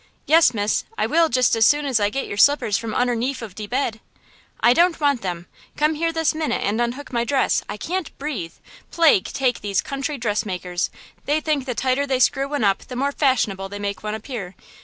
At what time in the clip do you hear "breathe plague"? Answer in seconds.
8.17-9.25